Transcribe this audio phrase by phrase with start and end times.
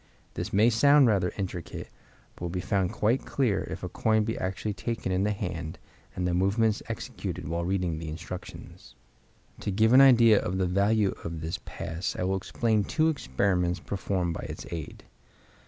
[0.33, 1.87] This may sound rather intricate,
[2.33, 5.77] but will be found quite clear if a coin be actually taken in the hand,
[6.15, 8.95] and the movements executed while reading the instructions.
[9.59, 13.79] To give an idea of the value of this pass I will explain two experiments
[13.79, 15.03] performed by its aid.